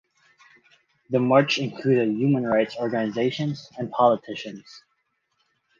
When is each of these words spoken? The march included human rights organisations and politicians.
The 1.11 1.19
march 1.19 1.59
included 1.59 2.09
human 2.15 2.43
rights 2.47 2.75
organisations 2.79 3.69
and 3.77 3.91
politicians. 3.91 4.81